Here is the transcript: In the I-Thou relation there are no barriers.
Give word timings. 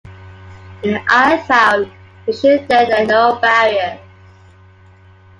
In 0.81 0.93
the 0.95 1.01
I-Thou 1.09 1.85
relation 2.25 2.65
there 2.67 2.89
are 2.97 3.05
no 3.05 3.37
barriers. 3.39 3.99